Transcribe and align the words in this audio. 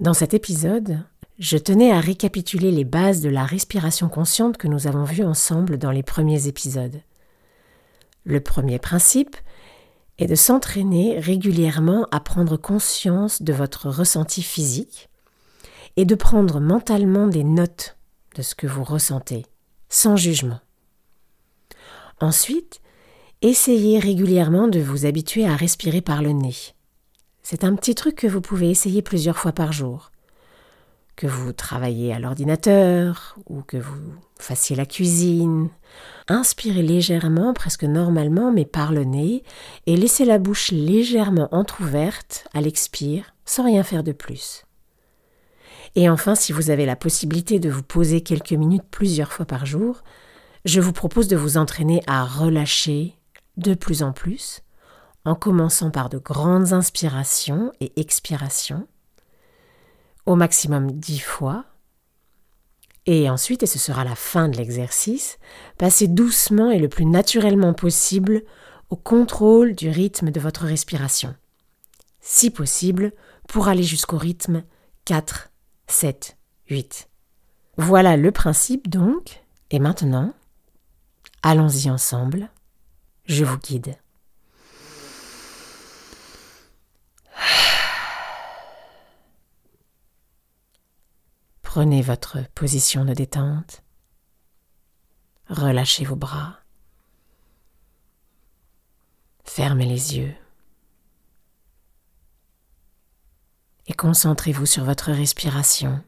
Dans 0.00 0.14
cet 0.14 0.32
épisode, 0.32 1.02
je 1.38 1.58
tenais 1.58 1.92
à 1.92 2.00
récapituler 2.00 2.70
les 2.70 2.84
bases 2.84 3.20
de 3.20 3.28
la 3.28 3.44
respiration 3.44 4.08
consciente 4.08 4.56
que 4.56 4.66
nous 4.66 4.86
avons 4.86 5.04
vues 5.04 5.24
ensemble 5.24 5.76
dans 5.76 5.90
les 5.90 6.02
premiers 6.02 6.46
épisodes. 6.46 7.02
Le 8.24 8.40
premier 8.40 8.78
principe 8.78 9.36
est 10.16 10.26
de 10.26 10.34
s'entraîner 10.34 11.18
régulièrement 11.18 12.06
à 12.12 12.20
prendre 12.20 12.56
conscience 12.56 13.42
de 13.42 13.52
votre 13.52 13.90
ressenti 13.90 14.42
physique 14.42 15.10
et 15.98 16.06
de 16.06 16.14
prendre 16.14 16.60
mentalement 16.60 17.26
des 17.26 17.44
notes 17.44 17.98
de 18.36 18.40
ce 18.40 18.54
que 18.54 18.66
vous 18.66 18.84
ressentez, 18.84 19.44
sans 19.90 20.16
jugement. 20.16 20.60
Ensuite, 22.22 22.80
essayez 23.42 23.98
régulièrement 23.98 24.66
de 24.66 24.80
vous 24.80 25.04
habituer 25.04 25.44
à 25.46 25.56
respirer 25.56 26.00
par 26.00 26.22
le 26.22 26.30
nez. 26.30 26.54
C'est 27.42 27.64
un 27.64 27.74
petit 27.74 27.94
truc 27.94 28.16
que 28.16 28.26
vous 28.26 28.40
pouvez 28.40 28.70
essayer 28.70 29.02
plusieurs 29.02 29.38
fois 29.38 29.52
par 29.52 29.72
jour. 29.72 30.10
Que 31.16 31.26
vous 31.26 31.52
travaillez 31.52 32.14
à 32.14 32.18
l'ordinateur 32.18 33.36
ou 33.48 33.62
que 33.62 33.76
vous 33.76 34.14
fassiez 34.38 34.76
la 34.76 34.86
cuisine. 34.86 35.68
Inspirez 36.28 36.82
légèrement, 36.82 37.52
presque 37.52 37.84
normalement, 37.84 38.52
mais 38.52 38.64
par 38.64 38.92
le 38.92 39.04
nez, 39.04 39.42
et 39.86 39.96
laissez 39.96 40.24
la 40.24 40.38
bouche 40.38 40.70
légèrement 40.70 41.48
entr'ouverte 41.52 42.48
à 42.54 42.60
l'expire, 42.60 43.34
sans 43.44 43.64
rien 43.64 43.82
faire 43.82 44.02
de 44.02 44.12
plus. 44.12 44.64
Et 45.96 46.08
enfin, 46.08 46.34
si 46.34 46.52
vous 46.52 46.70
avez 46.70 46.86
la 46.86 46.96
possibilité 46.96 47.58
de 47.58 47.68
vous 47.68 47.82
poser 47.82 48.20
quelques 48.20 48.52
minutes 48.52 48.84
plusieurs 48.90 49.32
fois 49.32 49.46
par 49.46 49.66
jour, 49.66 50.02
je 50.64 50.80
vous 50.80 50.92
propose 50.92 51.28
de 51.28 51.36
vous 51.36 51.56
entraîner 51.56 52.02
à 52.06 52.24
relâcher 52.24 53.14
de 53.56 53.74
plus 53.74 54.02
en 54.02 54.12
plus, 54.12 54.62
en 55.30 55.36
commençant 55.36 55.92
par 55.92 56.08
de 56.08 56.18
grandes 56.18 56.72
inspirations 56.72 57.72
et 57.78 57.92
expirations, 58.00 58.88
au 60.26 60.34
maximum 60.34 60.90
dix 60.90 61.20
fois, 61.20 61.66
et 63.06 63.30
ensuite, 63.30 63.62
et 63.62 63.66
ce 63.66 63.78
sera 63.78 64.02
la 64.02 64.16
fin 64.16 64.48
de 64.48 64.56
l'exercice, 64.56 65.38
passez 65.78 66.08
doucement 66.08 66.72
et 66.72 66.80
le 66.80 66.88
plus 66.88 67.04
naturellement 67.06 67.74
possible 67.74 68.42
au 68.90 68.96
contrôle 68.96 69.76
du 69.76 69.88
rythme 69.88 70.32
de 70.32 70.40
votre 70.40 70.64
respiration. 70.64 71.36
Si 72.20 72.50
possible, 72.50 73.12
pour 73.46 73.68
aller 73.68 73.84
jusqu'au 73.84 74.18
rythme 74.18 74.64
4 75.04 75.50
7, 75.86 76.36
8. 76.68 77.08
Voilà 77.76 78.16
le 78.16 78.32
principe 78.32 78.88
donc, 78.88 79.44
et 79.70 79.78
maintenant, 79.78 80.34
allons-y 81.44 81.88
ensemble, 81.88 82.50
je 83.26 83.44
vous 83.44 83.58
guide. 83.58 83.94
Prenez 91.72 92.02
votre 92.02 92.38
position 92.56 93.04
de 93.04 93.14
détente, 93.14 93.84
relâchez 95.48 96.04
vos 96.04 96.16
bras, 96.16 96.58
fermez 99.44 99.86
les 99.86 100.16
yeux. 100.16 100.34
et 103.90 103.92
concentrez-vous 103.92 104.66
sur 104.66 104.84
votre 104.84 105.10
respiration. 105.10 106.00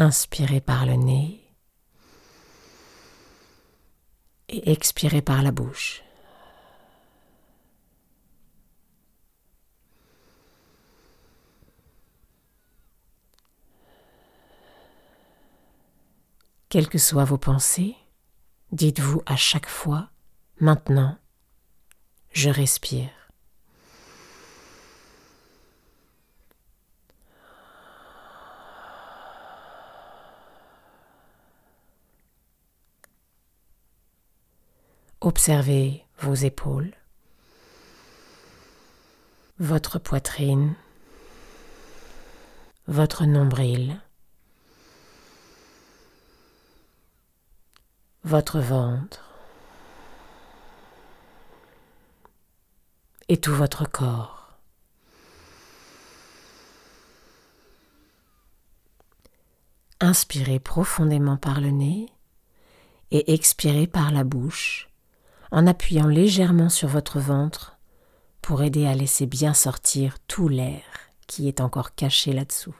Inspirez 0.00 0.62
par 0.62 0.86
le 0.86 0.94
nez 0.94 1.44
et 4.48 4.72
expirez 4.72 5.20
par 5.20 5.42
la 5.42 5.50
bouche. 5.50 6.02
Quelles 16.70 16.88
que 16.88 16.96
soient 16.96 17.24
vos 17.24 17.36
pensées, 17.36 17.94
dites-vous 18.72 19.20
à 19.26 19.36
chaque 19.36 19.68
fois, 19.68 20.08
maintenant, 20.60 21.18
je 22.32 22.48
respire. 22.48 23.19
Observez 35.20 36.04
vos 36.18 36.34
épaules, 36.34 36.92
votre 39.58 39.98
poitrine, 39.98 40.74
votre 42.86 43.26
nombril. 43.26 44.00
votre 48.24 48.60
ventre 48.60 49.24
et 53.28 53.38
tout 53.38 53.54
votre 53.54 53.88
corps. 53.88 54.58
Inspirez 60.00 60.58
profondément 60.58 61.36
par 61.36 61.60
le 61.60 61.70
nez 61.70 62.06
et 63.10 63.34
expirez 63.34 63.86
par 63.86 64.10
la 64.12 64.24
bouche 64.24 64.89
en 65.50 65.66
appuyant 65.66 66.06
légèrement 66.06 66.68
sur 66.68 66.88
votre 66.88 67.18
ventre 67.18 67.78
pour 68.42 68.62
aider 68.62 68.86
à 68.86 68.94
laisser 68.94 69.26
bien 69.26 69.54
sortir 69.54 70.16
tout 70.26 70.48
l'air 70.48 70.82
qui 71.26 71.48
est 71.48 71.60
encore 71.60 71.94
caché 71.94 72.32
là-dessous. 72.32 72.74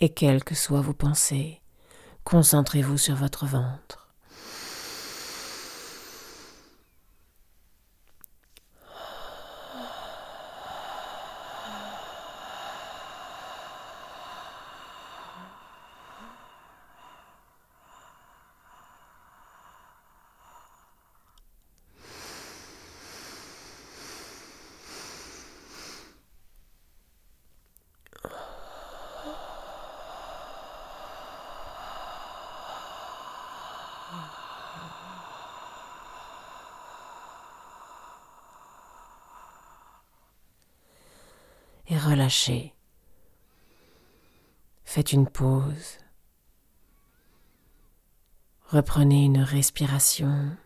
Et 0.00 0.08
quelles 0.08 0.44
que 0.44 0.54
soient 0.54 0.80
vos 0.80 0.92
pensées, 0.92 1.60
concentrez-vous 2.24 2.98
sur 2.98 3.14
votre 3.14 3.46
ventre. 3.46 4.03
Et 41.88 41.98
relâchez. 41.98 42.74
Faites 44.84 45.12
une 45.12 45.28
pause. 45.28 45.98
Reprenez 48.68 49.24
une 49.24 49.40
respiration 49.40 50.56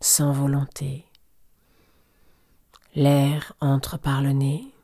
sans 0.00 0.32
volonté. 0.32 1.06
L'air 2.94 3.54
entre 3.60 3.96
par 3.96 4.22
le 4.22 4.32
nez 4.32 4.74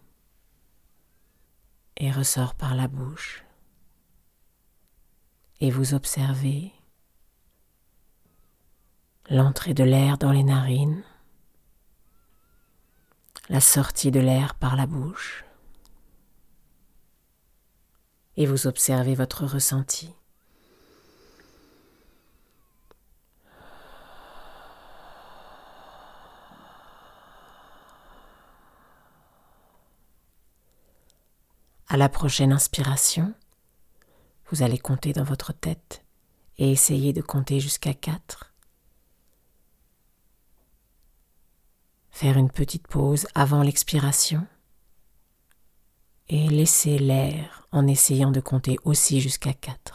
et 1.97 2.11
ressort 2.11 2.55
par 2.55 2.75
la 2.75 2.88
bouche. 2.88 3.44
Et 5.61 5.71
vous 5.71 5.94
observez 5.94 6.73
l'entrée 9.29 9.75
de 9.75 9.85
l'air 9.85 10.19
dans 10.19 10.32
les 10.32 10.43
narines, 10.43 11.05
la 13.50 13.61
sortie 13.61 14.12
de 14.12 14.20
l'air 14.20 14.55
par 14.55 14.76
la 14.76 14.87
bouche. 14.87 15.44
Et 18.37 18.47
vous 18.47 18.69
observez 18.69 19.17
votre 19.17 19.44
ressenti. 19.44 20.14
À 31.88 31.96
la 31.96 32.08
prochaine 32.08 32.53
inspiration, 32.53 33.35
vous 34.50 34.62
allez 34.62 34.79
compter 34.79 35.12
dans 35.12 35.25
votre 35.25 35.53
tête 35.53 36.05
et 36.56 36.70
essayer 36.70 37.12
de 37.12 37.20
compter 37.20 37.58
jusqu'à 37.58 37.94
4. 37.94 38.50
Faire 42.10 42.36
une 42.36 42.50
petite 42.50 42.86
pause 42.86 43.26
avant 43.34 43.62
l'expiration 43.62 44.46
et 46.28 46.48
laisser 46.48 46.98
l'air 46.98 47.66
en 47.72 47.86
essayant 47.86 48.30
de 48.30 48.40
compter 48.40 48.78
aussi 48.84 49.20
jusqu'à 49.20 49.52
4. 49.52 49.89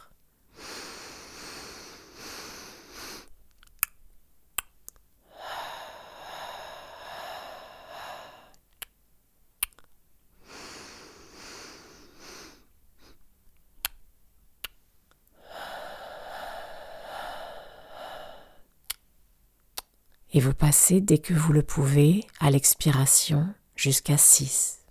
Et 20.36 20.42
vous 20.42 20.54
passez 20.54 21.00
dès 21.00 21.18
que 21.18 21.34
vous 21.34 21.54
le 21.54 21.64
pouvez 21.64 22.26
à 22.42 22.52
l'expiration 22.52 23.48
jusqu'à 23.78 24.18
6. 24.18 24.82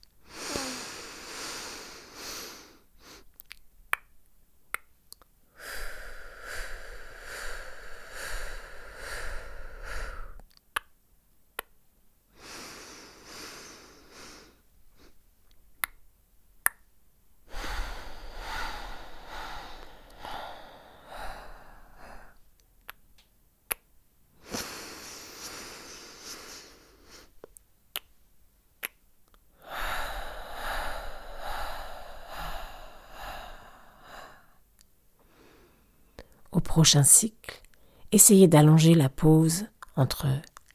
Au 36.55 36.61
prochain 36.75 37.05
cycle, 37.05 37.63
essayez 38.11 38.49
d'allonger 38.49 38.97
la 38.97 39.09
pause 39.09 39.67
entre 39.95 40.27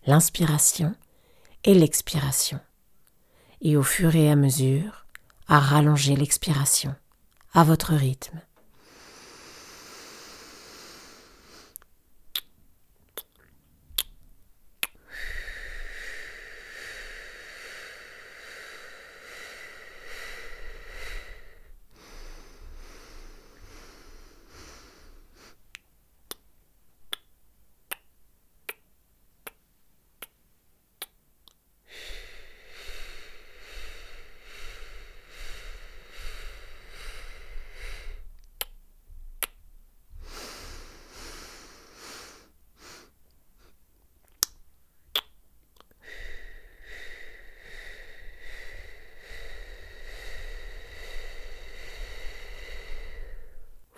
l'inspiration 0.08 0.96
et 1.66 1.74
l'expiration, 1.74 2.62
et 3.60 3.76
au 3.76 3.84
fur 3.84 4.16
et 4.16 4.32
à 4.32 4.38
mesure, 4.38 5.06
à 5.50 5.60
rallonger 5.60 6.16
l'expiration 6.16 6.96
à 7.54 7.66
votre 7.66 7.96
rythme. 7.96 8.40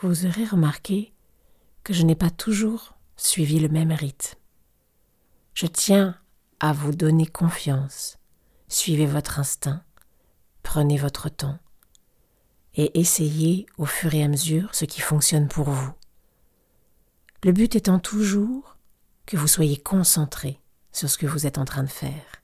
Vous 0.07 0.25
aurez 0.25 0.45
remarqué 0.45 1.13
que 1.83 1.93
je 1.93 2.03
n'ai 2.03 2.15
pas 2.15 2.29
toujours 2.29 2.97
suivi 3.15 3.59
le 3.59 3.69
même 3.69 3.91
rythme. 3.91 4.37
Je 5.53 5.67
tiens 5.67 6.17
à 6.59 6.73
vous 6.73 6.93
donner 6.93 7.25
confiance. 7.25 8.17
Suivez 8.67 9.05
votre 9.05 9.39
instinct, 9.39 9.83
prenez 10.63 10.97
votre 10.97 11.29
temps 11.29 11.59
et 12.75 12.99
essayez 12.99 13.65
au 13.77 13.85
fur 13.85 14.13
et 14.13 14.23
à 14.23 14.27
mesure 14.27 14.73
ce 14.73 14.85
qui 14.85 15.01
fonctionne 15.01 15.47
pour 15.47 15.69
vous. 15.69 15.91
Le 17.43 17.51
but 17.51 17.75
étant 17.75 17.99
toujours 17.99 18.77
que 19.25 19.35
vous 19.35 19.47
soyez 19.47 19.77
concentré 19.77 20.61
sur 20.91 21.09
ce 21.09 21.17
que 21.17 21.25
vous 21.25 21.47
êtes 21.47 21.57
en 21.57 21.65
train 21.65 21.83
de 21.83 21.89
faire, 21.89 22.41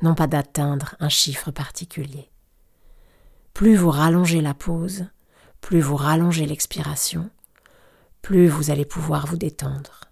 non 0.00 0.14
pas 0.14 0.26
d'atteindre 0.26 0.94
un 1.00 1.08
chiffre 1.08 1.50
particulier. 1.50 2.30
Plus 3.52 3.76
vous 3.76 3.90
rallongez 3.90 4.40
la 4.40 4.54
pause, 4.54 5.06
plus 5.62 5.80
vous 5.80 5.96
rallongez 5.96 6.44
l'expiration, 6.44 7.30
plus 8.20 8.48
vous 8.48 8.70
allez 8.70 8.84
pouvoir 8.84 9.26
vous 9.26 9.38
détendre. 9.38 10.02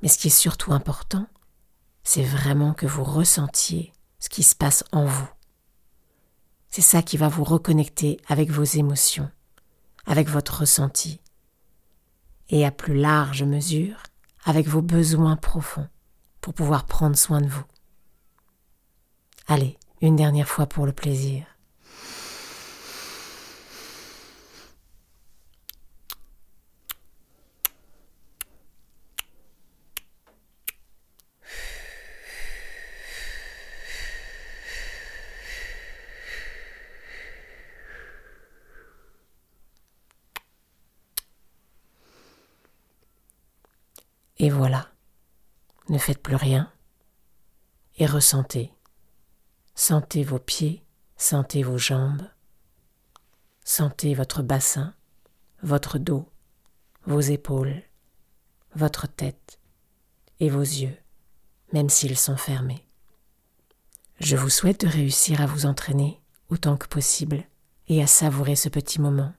Mais 0.00 0.08
ce 0.08 0.16
qui 0.16 0.28
est 0.28 0.30
surtout 0.30 0.72
important, 0.72 1.26
c'est 2.04 2.22
vraiment 2.22 2.72
que 2.72 2.86
vous 2.86 3.04
ressentiez 3.04 3.92
ce 4.20 4.30
qui 4.30 4.42
se 4.42 4.54
passe 4.54 4.84
en 4.92 5.04
vous. 5.04 5.28
C'est 6.70 6.80
ça 6.80 7.02
qui 7.02 7.18
va 7.18 7.28
vous 7.28 7.44
reconnecter 7.44 8.18
avec 8.26 8.50
vos 8.50 8.64
émotions, 8.64 9.30
avec 10.06 10.28
votre 10.28 10.60
ressenti, 10.60 11.20
et 12.48 12.64
à 12.64 12.70
plus 12.70 12.96
large 12.96 13.42
mesure 13.42 14.02
avec 14.44 14.66
vos 14.66 14.80
besoins 14.80 15.36
profonds 15.36 15.88
pour 16.40 16.54
pouvoir 16.54 16.86
prendre 16.86 17.16
soin 17.16 17.42
de 17.42 17.48
vous. 17.48 17.64
Allez, 19.46 19.76
une 20.00 20.16
dernière 20.16 20.48
fois 20.48 20.66
pour 20.66 20.86
le 20.86 20.92
plaisir. 20.92 21.44
Et 44.38 44.50
voilà, 44.50 44.88
ne 45.88 45.98
faites 45.98 46.22
plus 46.22 46.36
rien 46.36 46.70
et 47.96 48.06
ressentez. 48.06 48.72
Sentez 49.74 50.22
vos 50.22 50.38
pieds, 50.38 50.84
sentez 51.16 51.62
vos 51.62 51.78
jambes, 51.78 52.22
sentez 53.64 54.14
votre 54.14 54.42
bassin, 54.42 54.94
votre 55.62 55.98
dos, 55.98 56.28
vos 57.04 57.20
épaules, 57.20 57.82
votre 58.74 59.08
tête 59.08 59.58
et 60.40 60.50
vos 60.50 60.62
yeux, 60.62 60.96
même 61.72 61.88
s'ils 61.88 62.16
sont 62.16 62.36
fermés. 62.36 62.86
Je 64.20 64.36
vous 64.36 64.50
souhaite 64.50 64.82
de 64.82 64.88
réussir 64.88 65.40
à 65.40 65.46
vous 65.46 65.66
entraîner 65.66 66.20
autant 66.48 66.76
que 66.76 66.86
possible 66.86 67.44
et 67.88 68.02
à 68.02 68.06
savourer 68.06 68.56
ce 68.56 68.68
petit 68.68 69.00
moment, 69.00 69.32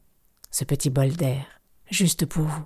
ce 0.51 0.63
petit 0.63 0.89
bol 0.89 1.11
d'air, 1.11 1.45
juste 1.89 2.25
pour 2.25 2.43
vous. 2.43 2.65